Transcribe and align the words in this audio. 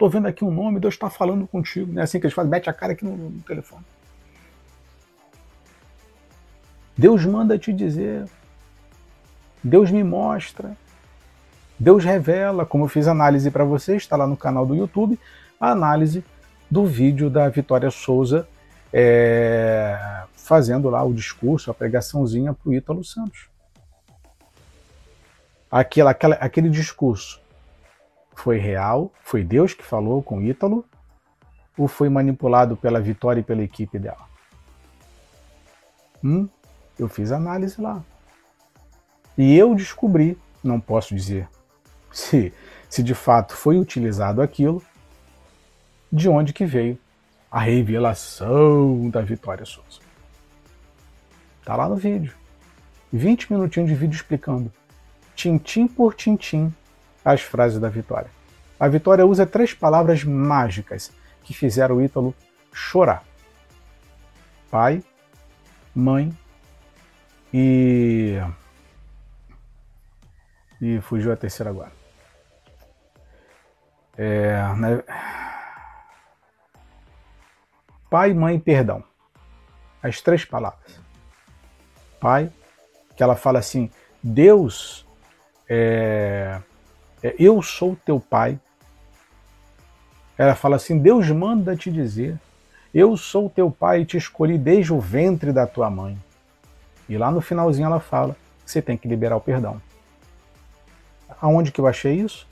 tô 0.00 0.08
vendo 0.08 0.26
aqui 0.26 0.42
um 0.42 0.50
nome, 0.50 0.80
Deus 0.80 0.94
está 0.94 1.10
falando 1.10 1.46
contigo. 1.46 1.92
Não 1.92 2.00
é 2.00 2.04
assim 2.04 2.18
que 2.18 2.24
eles 2.24 2.34
fazem, 2.34 2.50
mete 2.50 2.70
a 2.70 2.72
cara 2.72 2.94
aqui 2.94 3.04
no, 3.04 3.14
no 3.14 3.42
telefone. 3.42 3.84
Deus 6.96 7.22
manda 7.26 7.58
te 7.58 7.70
dizer. 7.70 8.24
Deus 9.62 9.90
me 9.90 10.02
mostra. 10.02 10.74
Deus 11.78 12.02
revela, 12.02 12.64
como 12.64 12.84
eu 12.84 12.88
fiz 12.88 13.06
análise 13.06 13.50
para 13.50 13.62
vocês, 13.62 14.00
está 14.00 14.16
lá 14.16 14.26
no 14.26 14.38
canal 14.38 14.64
do 14.64 14.74
YouTube, 14.74 15.20
a 15.60 15.70
análise 15.70 16.24
do 16.70 16.86
vídeo 16.86 17.28
da 17.28 17.46
Vitória 17.50 17.90
Souza 17.90 18.48
é, 18.90 20.24
fazendo 20.32 20.88
lá 20.88 21.02
o 21.02 21.12
discurso, 21.12 21.70
a 21.70 21.74
pregaçãozinha 21.74 22.54
para 22.54 22.70
o 22.70 22.72
Ítalo 22.72 23.04
Santos. 23.04 23.48
Aquela, 25.70 26.10
aquela, 26.10 26.36
aquele 26.36 26.70
discurso 26.70 27.40
foi 28.40 28.58
real? 28.58 29.12
Foi 29.22 29.44
Deus 29.44 29.74
que 29.74 29.84
falou 29.84 30.22
com 30.22 30.40
Ítalo? 30.40 30.84
Ou 31.76 31.86
foi 31.86 32.08
manipulado 32.08 32.76
pela 32.76 33.00
Vitória 33.00 33.40
e 33.40 33.44
pela 33.44 33.62
equipe 33.62 33.98
dela? 33.98 34.28
Hum, 36.22 36.48
eu 36.98 37.08
fiz 37.08 37.32
análise 37.32 37.80
lá. 37.80 38.02
E 39.36 39.56
eu 39.56 39.74
descobri, 39.74 40.38
não 40.62 40.80
posso 40.80 41.14
dizer 41.14 41.48
se, 42.12 42.52
se 42.88 43.02
de 43.02 43.14
fato 43.14 43.54
foi 43.54 43.78
utilizado 43.78 44.42
aquilo, 44.42 44.82
de 46.12 46.28
onde 46.28 46.52
que 46.52 46.64
veio 46.64 46.98
a 47.50 47.60
revelação 47.60 49.08
da 49.10 49.20
Vitória 49.20 49.64
Souza. 49.64 50.00
Tá 51.64 51.76
lá 51.76 51.88
no 51.88 51.96
vídeo. 51.96 52.34
20 53.12 53.52
minutinhos 53.52 53.88
de 53.88 53.94
vídeo 53.94 54.14
explicando, 54.14 54.72
tintim 55.34 55.86
por 55.86 56.14
tintim, 56.14 56.72
as 57.24 57.40
frases 57.40 57.78
da 57.78 57.88
Vitória. 57.88 58.30
A 58.80 58.88
Vitória 58.88 59.26
usa 59.26 59.44
três 59.46 59.74
palavras 59.74 60.24
mágicas 60.24 61.12
que 61.44 61.52
fizeram 61.52 61.96
o 61.96 62.02
Ítalo 62.02 62.34
chorar: 62.72 63.22
pai, 64.70 65.04
mãe 65.94 66.34
e. 67.52 68.38
E 70.80 70.98
fugiu 71.02 71.30
a 71.30 71.36
terceira 71.36 71.68
agora. 71.68 71.92
É, 74.16 74.56
né? 74.76 75.04
Pai, 78.08 78.32
mãe 78.32 78.56
e 78.56 78.60
perdão. 78.60 79.04
As 80.02 80.22
três 80.22 80.44
palavras. 80.44 80.98
Pai, 82.18 82.50
que 83.14 83.22
ela 83.22 83.36
fala 83.36 83.58
assim: 83.58 83.90
Deus, 84.22 85.06
é, 85.68 86.60
é, 87.22 87.34
eu 87.38 87.60
sou 87.60 87.94
teu 87.94 88.18
pai. 88.18 88.58
Ela 90.40 90.54
fala 90.54 90.76
assim: 90.76 90.98
Deus 90.98 91.30
manda 91.30 91.76
te 91.76 91.90
dizer, 91.90 92.38
eu 92.94 93.16
sou 93.16 93.50
teu 93.50 93.70
pai 93.70 94.00
e 94.00 94.04
te 94.06 94.16
escolhi 94.16 94.56
desde 94.56 94.92
o 94.92 94.98
ventre 94.98 95.52
da 95.52 95.66
tua 95.66 95.90
mãe. 95.90 96.16
E 97.08 97.18
lá 97.18 97.30
no 97.30 97.40
finalzinho 97.40 97.86
ela 97.86 98.00
fala 98.00 98.34
você 98.64 98.80
tem 98.80 98.96
que 98.96 99.08
liberar 99.08 99.36
o 99.36 99.40
perdão. 99.40 99.82
Aonde 101.40 101.72
que 101.72 101.80
eu 101.80 101.86
achei 101.86 102.14
isso? 102.14 102.48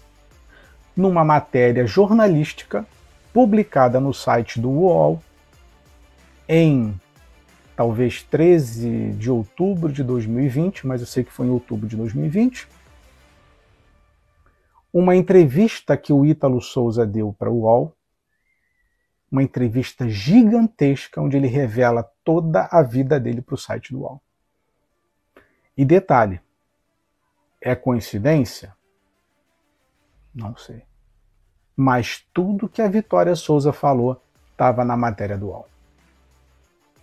numa 0.99 1.25
matéria 1.25 1.87
jornalística 1.87 2.85
publicada 3.33 4.01
no 4.01 4.13
site 4.13 4.61
do 4.61 4.69
UOL 4.69 5.23
em 6.49 6.93
talvez 7.77 8.25
13 8.25 9.13
de 9.13 9.31
outubro 9.31 9.93
de 9.93 10.03
2020, 10.03 10.89
mas 10.89 11.01
eu 11.01 11.07
sei 11.07 11.23
que 11.23 11.33
foi 11.33 11.47
em 11.47 11.51
outubro 11.51 11.87
de 11.87 11.97
2020. 11.97 12.67
Uma 14.93 15.15
entrevista 15.15 15.97
que 15.97 16.13
o 16.13 16.25
Ítalo 16.25 16.61
Souza 16.61 17.07
deu 17.07 17.33
para 17.33 17.51
o 17.51 17.61
UOL, 17.61 17.97
uma 19.31 19.43
entrevista 19.43 20.09
gigantesca 20.09 21.21
onde 21.21 21.37
ele 21.37 21.49
revela 21.49 22.03
toda 22.25 22.69
a 22.71 22.83
vida 22.83 23.21
dele 23.21 23.43
para 23.43 23.55
o 23.55 23.59
site 23.59 23.93
do 23.93 24.01
UOL. 24.01 24.23
E 25.77 25.85
detalhe, 25.85 26.41
é 27.61 27.75
coincidência? 27.75 28.75
Não 30.35 30.57
sei 30.57 30.89
mas 31.81 32.27
tudo 32.35 32.69
que 32.69 32.83
a 32.83 32.89
Vitória 32.89 33.37
Souza 33.37 33.73
falou 33.73 34.21
estava 34.51 34.85
na 34.85 34.97
matéria 34.97 35.39
do 35.39 35.47
UOL. 35.47 35.69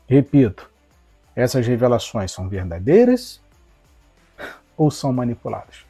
Repito, 0.06 0.70
essas 1.34 1.66
revelações 1.66 2.34
são 2.34 2.50
verdadeiras 2.50 3.42
ou 4.76 4.92
são 4.92 5.14
manipuladas? 5.14 5.86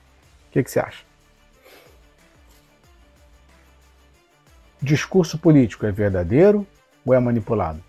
O 0.47 0.51
que, 0.51 0.63
que 0.63 0.69
você 0.69 0.79
acha? 0.79 1.03
Discurso 4.81 5.37
político 5.37 5.85
é 5.85 5.91
verdadeiro 5.91 6.65
ou 7.05 7.13
é 7.13 7.19
manipulado? 7.19 7.81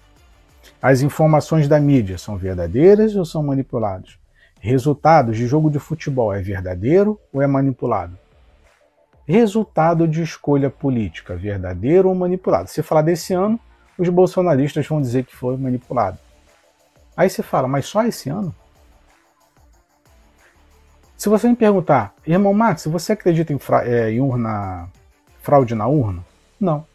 As 0.81 1.03
informações 1.03 1.69
da 1.69 1.81
mídia 1.81 2.19
são 2.19 2.37
verdadeiras 2.37 3.15
ou 3.17 3.25
são 3.25 3.43
manipuladas? 3.43 4.19
Resultados 4.61 5.37
de 5.37 5.47
jogo 5.47 5.71
de 5.71 5.79
futebol 5.79 6.33
é 6.33 6.41
verdadeiro 6.41 7.21
ou 7.33 7.43
é 7.43 7.47
manipulado? 7.47 8.19
resultado 9.27 10.07
de 10.07 10.23
escolha 10.23 10.71
política, 10.71 11.35
verdadeiro 11.35 12.09
ou 12.09 12.15
manipulado. 12.15 12.69
Se 12.69 12.83
falar 12.83 13.03
desse 13.03 13.35
ano, 13.35 13.59
os 13.99 14.09
bolsonaristas 14.09 14.87
vão 14.87 15.01
dizer 15.01 15.25
que 15.25 15.35
foi 15.35 15.57
manipulado. 15.57 16.19
Aí 17.17 17.29
você 17.29 17.43
fala, 17.43 17.67
mas 17.67 17.87
só 17.87 18.05
esse 18.05 18.29
ano? 18.29 18.55
Se 21.17 21.29
você 21.29 21.49
me 21.49 21.57
perguntar, 21.57 22.15
irmão 22.27 22.53
Max, 22.53 22.85
você 22.87 23.13
acredita 23.13 23.53
em, 23.53 23.59
é, 23.85 24.11
em 24.11 24.21
urna, 24.21 24.89
fraude 25.43 25.75
na 25.75 25.87
urna? 25.87 26.25
Não. 26.59 26.87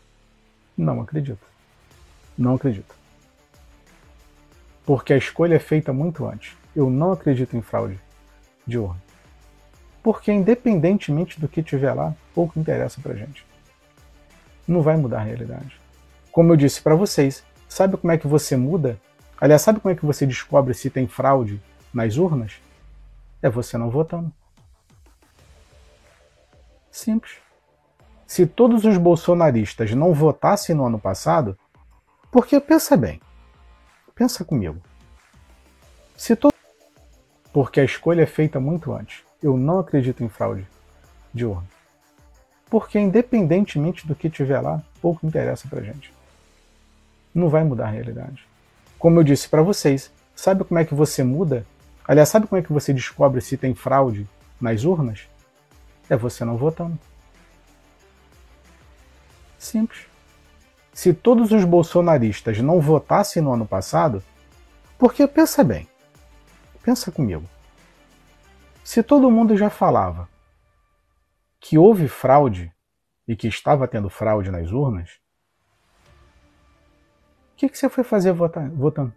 Não 0.78 1.02
acredito. 1.02 1.46
Não 2.38 2.56
acredito. 2.56 2.96
Porque 4.86 5.14
a 5.14 5.18
escolha 5.18 5.56
é 5.56 5.60
feita 5.60 5.94
muito 5.94 6.26
antes. 6.26 6.58
Eu 6.76 6.90
não 6.90 7.12
acredito 7.12 7.56
em 7.56 7.62
fraude 7.62 8.00
de 8.66 8.78
urna. 8.78 9.02
Porque 10.02 10.32
independentemente 10.32 11.40
do 11.40 11.48
que 11.48 11.62
tiver 11.62 11.94
lá, 11.94 12.16
pouco 12.34 12.60
interessa 12.60 13.00
pra 13.02 13.14
gente. 13.14 13.46
Não 14.68 14.82
vai 14.82 14.98
mudar 14.98 15.20
a 15.20 15.24
realidade. 15.24 15.80
Como 16.32 16.52
eu 16.52 16.58
disse 16.58 16.82
para 16.82 16.96
vocês, 16.96 17.44
sabe 17.68 17.98
como 17.98 18.12
é 18.12 18.18
que 18.18 18.28
você 18.28 18.56
muda? 18.56 19.00
Aliás, 19.40 19.62
sabe 19.62 19.80
como 19.80 19.92
é 19.92 19.96
que 19.96 20.06
você 20.06 20.26
descobre 20.26 20.74
se 20.74 20.90
tem 20.90 21.08
fraude 21.08 21.62
nas 21.94 22.18
urnas? 22.18 22.54
É 23.42 23.50
você 23.50 23.78
não 23.78 23.90
votando. 23.90 24.32
Simples. 26.92 27.41
Se 28.32 28.46
todos 28.46 28.86
os 28.86 28.96
bolsonaristas 28.96 29.92
não 29.92 30.14
votassem 30.14 30.74
no 30.74 30.86
ano 30.86 30.98
passado, 30.98 31.60
porque 32.32 32.62
pensa 32.62 32.96
bem, 32.96 33.20
pensa 34.16 34.46
comigo. 34.46 34.82
Se 36.16 36.34
to... 36.38 36.48
Porque 37.52 37.82
a 37.82 37.84
escolha 37.84 38.22
é 38.22 38.26
feita 38.26 38.58
muito 38.58 38.94
antes. 38.94 39.26
Eu 39.44 39.58
não 39.58 39.80
acredito 39.80 40.24
em 40.24 40.30
fraude 40.30 40.66
de 41.34 41.46
urna. 41.46 41.68
Porque, 42.70 42.98
independentemente 42.98 44.08
do 44.08 44.16
que 44.16 44.30
tiver 44.30 44.62
lá, 44.62 44.82
pouco 45.02 45.28
interessa 45.28 45.68
pra 45.68 45.82
gente. 45.82 46.14
Não 47.36 47.50
vai 47.50 47.66
mudar 47.66 47.88
a 47.88 47.92
realidade. 47.92 48.48
Como 48.98 49.20
eu 49.20 49.26
disse 49.26 49.50
para 49.50 49.62
vocês, 49.62 50.10
sabe 50.34 50.64
como 50.64 50.80
é 50.80 50.86
que 50.86 50.96
você 50.96 51.22
muda? 51.22 51.66
Aliás, 52.08 52.30
sabe 52.30 52.48
como 52.48 52.62
é 52.62 52.64
que 52.64 52.72
você 52.72 52.94
descobre 52.94 53.42
se 53.42 53.58
tem 53.58 53.76
fraude 53.76 54.26
nas 54.58 54.86
urnas? 54.86 55.28
É 56.10 56.16
você 56.16 56.46
não 56.46 56.56
votando. 56.56 56.98
Simples. 59.62 60.08
Se 60.92 61.14
todos 61.14 61.52
os 61.52 61.64
bolsonaristas 61.64 62.58
não 62.58 62.82
votassem 62.82 63.44
no 63.44 63.54
ano 63.54 63.66
passado, 63.66 64.24
porque 64.98 65.28
pensa 65.28 65.64
bem, 65.64 65.88
pensa 66.82 67.12
comigo. 67.12 67.48
Se 68.84 69.04
todo 69.04 69.30
mundo 69.30 69.56
já 69.56 69.70
falava 69.70 70.28
que 71.60 71.78
houve 71.78 72.08
fraude 72.08 72.74
e 73.28 73.36
que 73.36 73.48
estava 73.48 73.88
tendo 73.88 74.10
fraude 74.10 74.50
nas 74.50 74.72
urnas, 74.72 75.20
o 77.54 77.58
que, 77.58 77.70
que 77.70 77.78
você 77.78 77.88
foi 77.88 78.04
fazer 78.04 78.34
votando? 78.34 79.14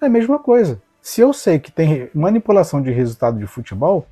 É 0.00 0.06
a 0.06 0.10
mesma 0.10 0.40
coisa. 0.40 0.82
Se 1.00 1.20
eu 1.20 1.32
sei 1.32 1.60
que 1.60 1.70
tem 1.70 2.10
manipulação 2.12 2.82
de 2.82 2.90
resultado 2.90 3.38
de 3.38 3.46
futebol, 3.46 4.04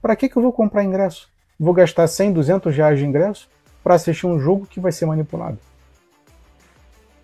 para 0.00 0.14
que, 0.14 0.28
que 0.28 0.36
eu 0.36 0.42
vou 0.42 0.52
comprar 0.52 0.84
ingresso? 0.84 1.33
Vou 1.58 1.72
gastar 1.72 2.06
100, 2.06 2.32
200 2.32 2.76
reais 2.76 2.98
de 2.98 3.04
ingresso 3.04 3.48
para 3.82 3.94
assistir 3.94 4.26
um 4.26 4.38
jogo 4.38 4.66
que 4.66 4.80
vai 4.80 4.90
ser 4.90 5.06
manipulado? 5.06 5.58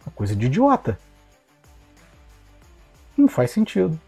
Uma 0.07 0.13
coisa 0.15 0.37
de 0.37 0.47
idiota. 0.47 0.99
Não 3.17 3.29
faz 3.29 3.51
sentido. 3.51 3.99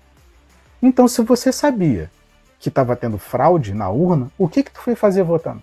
Então, 0.81 1.07
se 1.09 1.23
você 1.23 1.53
sabia 1.53 2.11
que 2.59 2.69
estava 2.69 2.95
tendo 2.95 3.19
fraude 3.19 3.75
na 3.75 3.91
urna, 3.91 4.31
o 4.39 4.49
que 4.49 4.63
que 4.63 4.71
tu 4.71 4.81
foi 4.81 4.95
fazer 4.95 5.25
votando? 5.25 5.63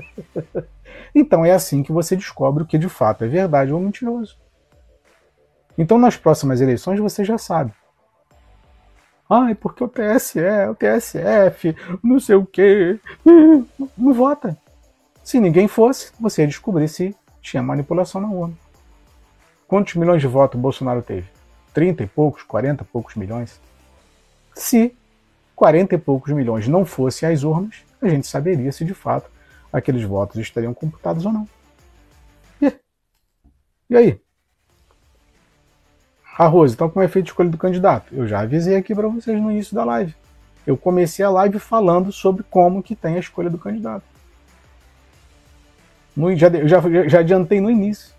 então 1.14 1.44
é 1.44 1.52
assim 1.52 1.82
que 1.82 1.92
você 1.92 2.16
descobre 2.16 2.62
o 2.62 2.66
que 2.66 2.78
de 2.78 2.88
fato 2.88 3.24
é 3.24 3.28
verdade 3.28 3.72
ou 3.72 3.80
mentiroso. 3.80 4.38
Então 5.76 5.98
nas 5.98 6.16
próximas 6.16 6.60
eleições 6.60 6.98
você 6.98 7.24
já 7.24 7.36
sabe. 7.38 7.72
Ai, 9.28 9.54
porque 9.54 9.82
o 9.82 9.88
TSE, 9.88 10.40
o 10.70 10.74
TSF, 10.74 11.74
não 12.02 12.20
sei 12.20 12.36
o 12.36 12.44
quê. 12.44 13.00
Não 13.96 14.12
vota. 14.12 14.58
Se 15.24 15.40
ninguém 15.40 15.68
fosse, 15.68 16.12
você 16.20 16.42
ia 16.42 16.48
descobrir 16.48 16.88
se 16.88 17.16
tinha 17.40 17.62
manipulação 17.62 18.20
na 18.20 18.28
urna. 18.28 18.54
Quantos 19.66 19.94
milhões 19.94 20.20
de 20.20 20.26
votos 20.26 20.58
o 20.58 20.62
Bolsonaro 20.62 21.00
teve? 21.00 21.28
30 21.72 22.02
e 22.02 22.06
poucos, 22.06 22.42
40 22.42 22.82
e 22.82 22.86
poucos 22.86 23.14
milhões? 23.14 23.60
Se 24.54 24.94
40 25.56 25.94
e 25.94 25.98
poucos 25.98 26.32
milhões 26.32 26.68
não 26.68 26.84
fossem 26.84 27.28
as 27.28 27.42
urnas, 27.42 27.76
a 28.00 28.08
gente 28.08 28.26
saberia 28.26 28.70
se 28.72 28.84
de 28.84 28.92
fato 28.92 29.30
aqueles 29.72 30.02
votos 30.02 30.36
estariam 30.36 30.74
computados 30.74 31.24
ou 31.24 31.32
não. 31.32 31.48
E, 32.60 32.72
e 33.88 33.96
aí? 33.96 34.20
A 36.42 36.46
Rose, 36.48 36.74
então 36.74 36.90
como 36.90 37.04
é 37.04 37.08
feita 37.08 37.28
a 37.28 37.30
escolha 37.30 37.48
do 37.48 37.56
candidato? 37.56 38.12
Eu 38.12 38.26
já 38.26 38.40
avisei 38.40 38.74
aqui 38.74 38.92
para 38.94 39.06
vocês 39.06 39.40
no 39.40 39.48
início 39.48 39.76
da 39.76 39.84
live. 39.84 40.12
Eu 40.66 40.76
comecei 40.76 41.24
a 41.24 41.30
live 41.30 41.60
falando 41.60 42.10
sobre 42.10 42.42
como 42.42 42.82
que 42.82 42.96
tem 42.96 43.14
a 43.14 43.20
escolha 43.20 43.48
do 43.48 43.58
candidato. 43.58 44.02
No, 46.16 46.34
já, 46.36 46.48
já, 46.66 46.80
já 47.08 47.20
adiantei 47.20 47.60
no 47.60 47.70
início. 47.70 48.12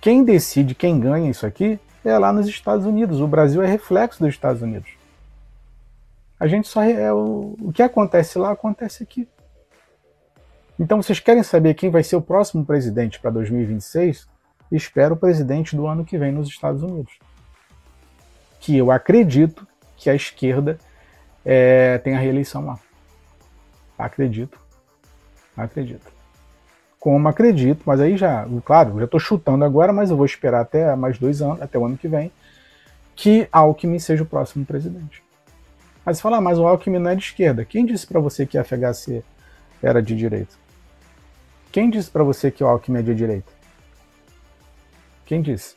Quem 0.00 0.24
decide, 0.24 0.74
quem 0.74 0.98
ganha 0.98 1.30
isso 1.30 1.44
aqui, 1.44 1.78
é 2.02 2.18
lá 2.18 2.32
nos 2.32 2.48
Estados 2.48 2.86
Unidos. 2.86 3.20
O 3.20 3.26
Brasil 3.26 3.62
é 3.62 3.66
reflexo 3.66 4.20
dos 4.20 4.30
Estados 4.30 4.62
Unidos. 4.62 4.90
A 6.38 6.46
gente 6.46 6.66
só 6.66 6.82
é 6.82 7.12
o, 7.12 7.54
o 7.60 7.72
que 7.72 7.82
acontece 7.82 8.38
lá 8.38 8.50
acontece 8.50 9.02
aqui. 9.02 9.28
Então, 10.78 11.02
vocês 11.02 11.20
querem 11.20 11.42
saber 11.42 11.74
quem 11.74 11.90
vai 11.90 12.02
ser 12.02 12.16
o 12.16 12.22
próximo 12.22 12.64
presidente 12.64 13.20
para 13.20 13.30
2026? 13.30 14.26
Espero 14.70 15.14
o 15.14 15.18
presidente 15.18 15.74
do 15.74 15.86
ano 15.86 16.04
que 16.04 16.16
vem 16.16 16.32
nos 16.32 16.48
Estados 16.48 16.82
Unidos. 16.82 17.18
Que 18.60 18.76
eu 18.76 18.90
acredito 18.90 19.66
que 19.96 20.08
a 20.08 20.14
esquerda 20.14 20.78
é, 21.44 21.98
tenha 21.98 22.18
reeleição 22.18 22.64
lá. 22.64 22.78
Acredito. 23.98 24.58
Acredito. 25.56 26.10
Como 26.98 27.28
acredito, 27.28 27.82
mas 27.86 28.00
aí 28.00 28.16
já, 28.16 28.46
claro, 28.64 28.98
já 28.98 29.06
estou 29.06 29.18
chutando 29.18 29.64
agora, 29.64 29.92
mas 29.92 30.10
eu 30.10 30.16
vou 30.16 30.26
esperar 30.26 30.60
até 30.60 30.94
mais 30.94 31.18
dois 31.18 31.40
anos, 31.40 31.62
até 31.62 31.78
o 31.78 31.84
ano 31.86 31.96
que 31.96 32.06
vem, 32.06 32.30
que 33.16 33.48
Alckmin 33.50 33.98
seja 33.98 34.22
o 34.22 34.26
próximo 34.26 34.66
presidente. 34.66 35.22
Mas 36.04 36.16
você 36.16 36.22
fala, 36.22 36.36
ah, 36.38 36.40
mas 36.40 36.58
o 36.58 36.66
Alckmin 36.66 36.98
não 36.98 37.10
é 37.10 37.14
de 37.14 37.22
esquerda. 37.22 37.64
Quem 37.64 37.86
disse 37.86 38.06
para 38.06 38.20
você 38.20 38.46
que 38.46 38.58
a 38.58 38.64
FHC 38.64 39.22
era 39.82 40.02
de 40.02 40.14
direita? 40.14 40.54
Quem 41.72 41.88
disse 41.88 42.10
para 42.10 42.24
você 42.24 42.50
que 42.50 42.64
o 42.64 42.66
Alckmin 42.66 42.98
é 43.00 43.02
de 43.02 43.14
direita? 43.14 43.59
Quem 45.30 45.40
disse? 45.40 45.76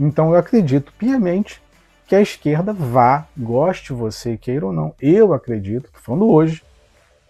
Então 0.00 0.32
eu 0.32 0.36
acredito 0.36 0.90
piamente 0.94 1.60
que 2.06 2.16
a 2.16 2.22
esquerda 2.22 2.72
vá, 2.72 3.26
goste 3.36 3.92
você, 3.92 4.38
queira 4.38 4.64
ou 4.64 4.72
não. 4.72 4.94
Eu 4.98 5.34
acredito, 5.34 5.84
estou 5.84 6.00
falando 6.00 6.30
hoje, 6.30 6.64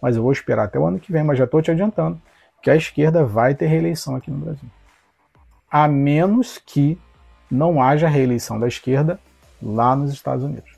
mas 0.00 0.14
eu 0.14 0.22
vou 0.22 0.30
esperar 0.30 0.66
até 0.66 0.78
o 0.78 0.86
ano 0.86 1.00
que 1.00 1.10
vem, 1.10 1.24
mas 1.24 1.38
já 1.38 1.42
estou 1.42 1.60
te 1.60 1.72
adiantando, 1.72 2.22
que 2.62 2.70
a 2.70 2.76
esquerda 2.76 3.24
vai 3.24 3.52
ter 3.52 3.66
reeleição 3.66 4.14
aqui 4.14 4.30
no 4.30 4.38
Brasil. 4.38 4.70
A 5.68 5.88
menos 5.88 6.58
que 6.64 6.96
não 7.50 7.82
haja 7.82 8.06
reeleição 8.06 8.60
da 8.60 8.68
esquerda 8.68 9.18
lá 9.60 9.96
nos 9.96 10.12
Estados 10.12 10.44
Unidos. 10.44 10.70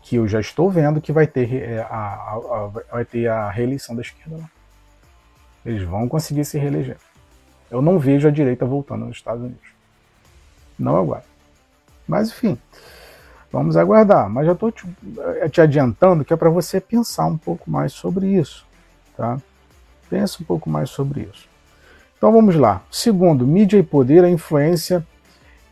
Que 0.00 0.16
eu 0.16 0.26
já 0.26 0.40
estou 0.40 0.70
vendo 0.70 1.02
que 1.02 1.12
vai 1.12 1.26
ter 1.26 1.52
é, 1.52 1.80
a, 1.80 1.84
a, 1.84 2.32
a, 2.32 2.66
vai 2.92 3.04
ter 3.04 3.28
a 3.28 3.50
reeleição 3.50 3.94
da 3.94 4.00
esquerda 4.00 4.38
lá. 4.38 4.50
Eles 5.66 5.82
vão 5.82 6.08
conseguir 6.08 6.46
se 6.46 6.56
reeleger. 6.56 6.96
Eu 7.70 7.82
não 7.82 7.98
vejo 7.98 8.28
a 8.28 8.30
direita 8.30 8.64
voltando 8.64 9.06
nos 9.06 9.16
Estados 9.16 9.42
Unidos. 9.42 9.68
Não 10.78 10.96
agora. 10.96 11.24
Mas 12.06 12.28
enfim, 12.28 12.58
vamos 13.50 13.76
aguardar. 13.76 14.28
Mas 14.28 14.46
já 14.46 14.52
estou 14.52 14.70
te, 14.70 14.86
eh, 15.18 15.48
te, 15.48 15.60
adiantando 15.60 16.24
que 16.24 16.32
é 16.32 16.36
para 16.36 16.50
você 16.50 16.80
pensar 16.80 17.26
um 17.26 17.38
pouco 17.38 17.70
mais 17.70 17.92
sobre 17.92 18.26
isso. 18.28 18.66
Tá? 19.16 19.38
Pensa 20.08 20.38
um 20.42 20.46
pouco 20.46 20.70
mais 20.70 20.90
sobre 20.90 21.22
isso. 21.22 21.48
Então 22.16 22.32
vamos 22.32 22.54
lá. 22.54 22.82
Segundo, 22.90 23.46
mídia 23.46 23.78
e 23.78 23.82
poder, 23.82 24.24
a 24.24 24.30
influência 24.30 25.06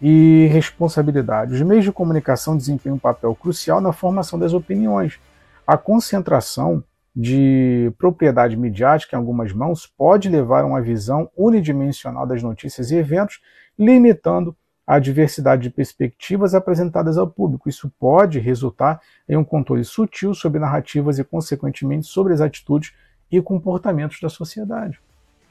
e 0.03 0.49
responsabilidade. 0.53 1.55
Os 1.55 1.63
meios 1.63 1.85
de 1.85 1.93
comunicação 1.93 2.57
desempenham 2.57 2.97
um 2.97 2.99
papel 2.99 3.35
crucial 3.35 3.81
na 3.81 3.93
formação 3.93 4.39
das 4.39 4.53
opiniões. 4.53 5.19
A 5.67 5.79
concentração 5.79 6.83
de 7.15 7.93
propriedade 7.97 8.57
midiática 8.57 9.17
em 9.17 9.19
algumas 9.19 9.53
mãos 9.53 9.87
pode 9.87 10.29
levar 10.29 10.63
a 10.63 10.67
uma 10.67 10.81
visão 10.81 11.31
unidimensional 11.37 12.27
das 12.27 12.43
notícias 12.43 12.91
e 12.91 12.97
eventos, 12.97 13.41
limitando 13.79 14.57
a 14.87 14.99
diversidade 14.99 15.63
de 15.63 15.71
perspectivas 15.71 16.55
apresentadas 16.55 17.17
ao 17.17 17.27
público. 17.27 17.69
Isso 17.69 17.91
pode 17.99 18.39
resultar 18.39 19.01
em 19.29 19.37
um 19.37 19.45
controle 19.45 19.85
sutil 19.85 20.35
sobre 20.35 20.61
narrativas 20.61 21.19
e, 21.19 21.25
consequentemente, 21.25 22.07
sobre 22.07 22.35
as 22.35 22.41
atitudes 22.41 22.93
e 23.31 23.41
comportamentos 23.41 24.21
da 24.21 24.29
sociedade. 24.29 25.01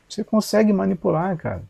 Você 0.07 0.23
consegue 0.23 0.71
manipular, 0.71 1.35
cara 1.37 1.63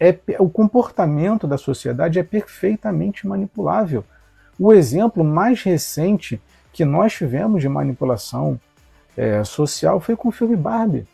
é, 0.00 0.16
o 0.38 0.48
comportamento 0.48 1.46
da 1.46 1.58
sociedade 1.58 2.18
é 2.18 2.22
perfeitamente 2.22 3.26
manipulável. 3.26 4.04
O 4.58 4.72
exemplo 4.72 5.24
mais 5.24 5.62
recente 5.62 6.40
que 6.72 6.84
nós 6.84 7.12
tivemos 7.12 7.60
de 7.60 7.68
manipulação 7.68 8.60
é, 9.18 9.42
social 9.42 9.98
foi 9.98 10.14
com 10.14 10.28
o 10.28 10.32
filme 10.32 10.54
Barbie. 10.54 11.04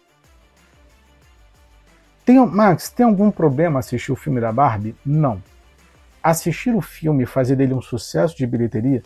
Tem, 2.23 2.39
Max, 2.47 2.91
tem 2.91 3.07
algum 3.07 3.31
problema 3.31 3.79
assistir 3.79 4.13
o 4.13 4.17
filme 4.17 4.43
da 4.43 4.53
Barbie? 4.53 4.95
Não. 5.05 5.43
Assistir 6.23 6.75
o 6.75 6.83
filme 6.83 7.25
e 7.25 7.27
fazer 7.27 7.57
dele 7.57 7.73
um 7.73 7.81
sucesso 7.81 8.37
de 8.37 8.47
bilheteria 8.47 9.03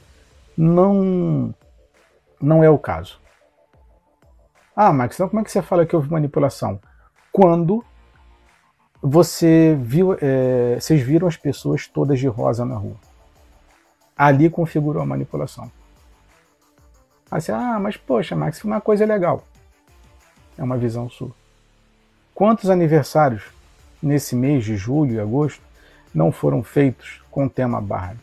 não, 0.57 1.55
não 2.41 2.65
é 2.65 2.69
o 2.69 2.79
caso. 2.79 3.21
Ah, 4.75 4.93
Max, 4.93 5.15
então 5.15 5.29
como 5.29 5.41
é 5.41 5.45
que 5.45 5.51
você 5.53 5.63
fala 5.63 5.87
que 5.87 5.95
houve 5.95 6.11
manipulação? 6.11 6.81
Quando 7.31 7.85
você 9.01 9.79
viu, 9.81 10.17
é, 10.21 10.77
vocês 10.81 11.01
viram 11.01 11.29
as 11.29 11.37
pessoas 11.37 11.87
todas 11.87 12.19
de 12.19 12.27
rosa 12.27 12.65
na 12.65 12.77
rua. 12.77 12.97
Ali 14.17 14.51
configurou 14.51 15.01
a 15.01 15.07
manipulação. 15.07 15.71
Você, 17.31 17.53
ah, 17.53 17.79
mas 17.79 17.97
poxa, 17.97 18.35
Max, 18.35 18.63
uma 18.65 18.81
coisa 18.81 19.05
legal. 19.05 19.45
É 20.57 20.63
uma 20.63 20.79
visão 20.79 21.09
sua. 21.11 21.31
Quantos 22.35 22.71
aniversários 22.71 23.43
nesse 24.03 24.35
mês 24.35 24.65
de 24.65 24.77
julho 24.77 25.15
e 25.15 25.21
agosto 25.21 25.63
não 26.15 26.33
foram 26.33 26.63
feitos 26.63 27.23
com 27.31 27.49
tema 27.49 27.81
Barbie? 27.81 28.21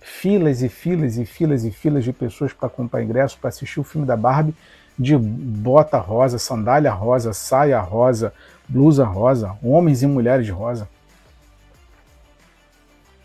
Filas 0.00 0.62
e 0.62 0.68
filas 0.68 1.16
e 1.18 1.24
filas 1.24 1.64
e 1.64 1.70
filas 1.70 2.02
de 2.02 2.12
pessoas 2.12 2.52
para 2.52 2.68
comprar 2.68 3.02
ingresso 3.02 3.38
para 3.38 3.48
assistir 3.48 3.78
o 3.78 3.84
filme 3.84 4.06
da 4.06 4.16
Barbie 4.16 4.54
de 4.98 5.16
bota 5.16 5.98
rosa, 5.98 6.38
sandália 6.38 6.92
rosa, 6.92 7.32
saia 7.32 7.80
rosa, 7.80 8.34
blusa 8.68 9.04
rosa, 9.04 9.56
homens 9.62 10.02
e 10.02 10.06
mulheres 10.06 10.44
de 10.44 10.52
rosa. 10.52 10.88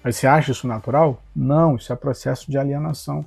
Mas 0.03 0.15
você 0.15 0.27
acha 0.27 0.51
isso 0.51 0.67
natural? 0.67 1.21
Não, 1.35 1.75
isso 1.75 1.91
é 1.91 1.95
processo 1.95 2.49
de 2.49 2.57
alienação. 2.57 3.25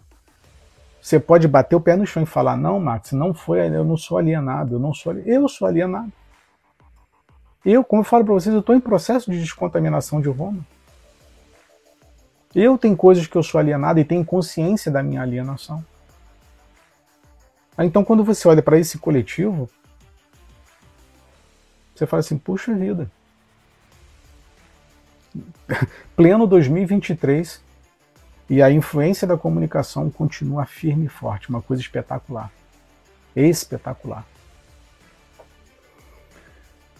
Você 1.00 1.18
pode 1.18 1.46
bater 1.46 1.76
o 1.76 1.80
pé 1.80 1.96
no 1.96 2.06
chão 2.06 2.22
e 2.22 2.26
falar: 2.26 2.56
não, 2.56 2.78
Max, 2.80 3.12
não 3.12 3.32
foi, 3.32 3.60
eu 3.68 3.84
não 3.84 3.96
sou 3.96 4.18
alienado, 4.18 4.76
eu 4.76 4.78
não 4.78 4.92
sou 4.92 5.10
alienado. 5.10 5.32
Eu 5.32 5.48
sou 5.48 5.66
alienado. 5.66 6.12
Eu, 7.64 7.84
como 7.84 8.00
eu 8.00 8.04
falo 8.04 8.24
para 8.24 8.34
vocês, 8.34 8.54
eu 8.54 8.60
estou 8.60 8.74
em 8.74 8.80
processo 8.80 9.30
de 9.30 9.38
descontaminação 9.38 10.20
de 10.20 10.28
Roma. 10.28 10.64
Eu 12.54 12.78
tenho 12.78 12.96
coisas 12.96 13.26
que 13.26 13.36
eu 13.36 13.42
sou 13.42 13.58
alienado 13.58 14.00
e 14.00 14.04
tenho 14.04 14.24
consciência 14.24 14.90
da 14.90 15.02
minha 15.02 15.22
alienação. 15.22 15.84
Então, 17.78 18.04
quando 18.04 18.24
você 18.24 18.48
olha 18.48 18.62
para 18.62 18.78
esse 18.78 18.98
coletivo, 18.98 19.68
você 21.94 22.06
fala 22.06 22.20
assim: 22.20 22.38
puxa 22.38 22.74
vida. 22.74 23.10
Pleno 26.16 26.46
2023 26.46 27.67
e 28.48 28.62
a 28.62 28.70
influência 28.70 29.26
da 29.26 29.36
comunicação 29.36 30.10
continua 30.10 30.64
firme 30.64 31.06
e 31.06 31.08
forte, 31.08 31.48
uma 31.50 31.60
coisa 31.60 31.82
espetacular. 31.82 32.50
Espetacular. 33.36 34.24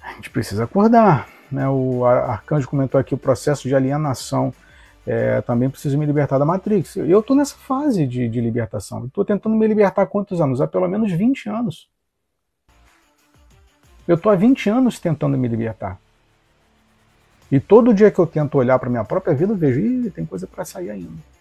A 0.02 0.12
gente 0.14 0.30
precisa 0.30 0.64
acordar. 0.64 1.28
Né? 1.50 1.68
O 1.68 2.04
Arcanjo 2.04 2.68
comentou 2.68 3.00
aqui 3.00 3.14
o 3.14 3.18
processo 3.18 3.66
de 3.66 3.74
alienação 3.74 4.52
é, 5.08 5.40
também 5.40 5.70
preciso 5.70 5.96
me 5.96 6.04
libertar 6.04 6.36
da 6.36 6.44
Matrix. 6.44 6.96
Eu 6.96 7.20
estou 7.20 7.34
nessa 7.34 7.56
fase 7.56 8.06
de, 8.06 8.28
de 8.28 8.42
libertação. 8.42 9.06
Estou 9.06 9.24
tentando 9.24 9.56
me 9.56 9.66
libertar 9.66 10.02
há 10.02 10.06
quantos 10.06 10.38
anos? 10.38 10.60
Há 10.60 10.66
pelo 10.66 10.86
menos 10.86 11.10
20 11.10 11.48
anos. 11.48 11.88
Eu 14.06 14.16
estou 14.16 14.30
há 14.30 14.34
20 14.34 14.68
anos 14.68 15.00
tentando 15.00 15.38
me 15.38 15.48
libertar. 15.48 15.98
E 17.50 17.58
todo 17.58 17.94
dia 17.94 18.10
que 18.10 18.18
eu 18.18 18.26
tento 18.26 18.58
olhar 18.58 18.78
para 18.78 18.90
minha 18.90 19.02
própria 19.04 19.34
vida, 19.34 19.54
eu 19.54 19.56
vejo, 19.56 19.80
Ih, 19.80 20.10
tem 20.10 20.26
coisa 20.26 20.46
para 20.46 20.62
sair 20.62 20.90
ainda. 20.90 21.37